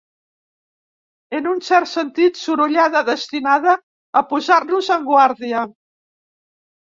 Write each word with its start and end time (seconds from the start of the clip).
En 1.39 1.49
un 1.49 1.59
cert 1.65 1.89
sentit, 1.91 2.39
sorollada 2.45 3.03
destinada 3.11 3.75
a 4.21 4.23
posar-nos 4.31 4.89
en 4.97 5.05
guàrdia. 5.11 5.61